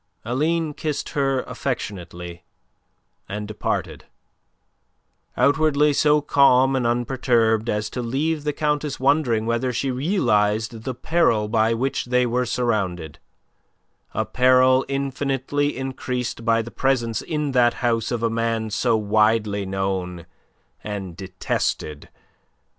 [0.25, 2.43] Aline kissed her affectionately,
[3.29, 4.05] and departed,
[5.37, 10.95] outwardly so calm and unperturbed as to leave the Countess wondering whether she realized the
[10.95, 13.19] peril by which they were surrounded,
[14.11, 19.67] a peril infinitely increased by the presence in that house of a man so widely
[19.67, 20.25] known
[20.83, 22.09] and detested as M.